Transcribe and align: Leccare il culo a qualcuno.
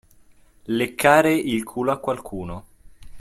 Leccare 0.63 1.31
il 1.31 1.63
culo 1.63 1.91
a 1.91 1.99
qualcuno. 1.99 2.65